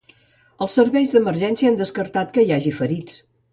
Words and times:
Els 0.65 0.77
serveis 0.79 1.13
d’emergència 1.17 1.71
han 1.73 1.79
descartat 1.83 2.35
que 2.39 2.47
hi 2.47 2.51
hagi 2.59 2.75
ferits. 2.83 3.23